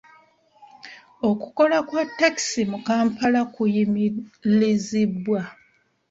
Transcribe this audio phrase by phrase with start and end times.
[1.29, 5.41] Okukola kwa takisi mu kampala kuyimiriziddwa.